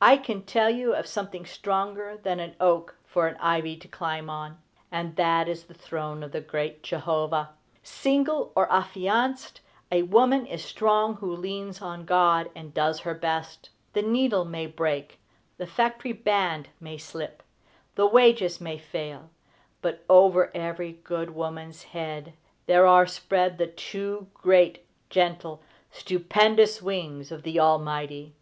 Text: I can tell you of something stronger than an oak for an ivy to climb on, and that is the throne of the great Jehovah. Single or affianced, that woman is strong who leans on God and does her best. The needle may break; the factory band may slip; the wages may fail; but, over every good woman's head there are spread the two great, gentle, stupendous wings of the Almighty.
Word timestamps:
I 0.00 0.16
can 0.16 0.40
tell 0.42 0.70
you 0.70 0.94
of 0.94 1.06
something 1.06 1.44
stronger 1.44 2.16
than 2.16 2.40
an 2.40 2.54
oak 2.58 2.96
for 3.04 3.26
an 3.26 3.36
ivy 3.36 3.76
to 3.76 3.86
climb 3.88 4.30
on, 4.30 4.58
and 4.90 5.16
that 5.16 5.48
is 5.50 5.64
the 5.64 5.74
throne 5.74 6.22
of 6.22 6.32
the 6.32 6.40
great 6.40 6.82
Jehovah. 6.82 7.50
Single 7.82 8.54
or 8.56 8.72
affianced, 8.72 9.60
that 9.90 10.08
woman 10.08 10.46
is 10.46 10.64
strong 10.64 11.16
who 11.16 11.30
leans 11.36 11.82
on 11.82 12.06
God 12.06 12.48
and 12.56 12.72
does 12.72 13.00
her 13.00 13.12
best. 13.12 13.68
The 13.92 14.00
needle 14.00 14.46
may 14.46 14.64
break; 14.66 15.20
the 15.58 15.66
factory 15.66 16.12
band 16.12 16.70
may 16.80 16.96
slip; 16.96 17.42
the 17.96 18.06
wages 18.06 18.58
may 18.62 18.78
fail; 18.78 19.28
but, 19.82 20.06
over 20.08 20.50
every 20.54 20.92
good 21.04 21.34
woman's 21.34 21.82
head 21.82 22.32
there 22.64 22.86
are 22.86 23.04
spread 23.06 23.58
the 23.58 23.66
two 23.66 24.28
great, 24.32 24.86
gentle, 25.10 25.62
stupendous 25.90 26.80
wings 26.80 27.30
of 27.30 27.42
the 27.42 27.60
Almighty. 27.60 28.32